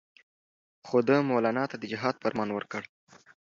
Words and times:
خو 0.87 0.97
ده 1.07 1.15
مولنا 1.29 1.63
ته 1.71 1.75
د 1.79 1.83
جهاد 1.91 2.15
فرمان 2.23 2.49
ورکړ. 2.53 2.81